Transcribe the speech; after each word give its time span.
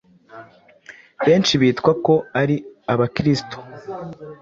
benshi 1.25 1.53
bitwa 1.61 1.91
ko 2.05 2.13
ari 2.41 2.55
Abakristo 2.93 3.57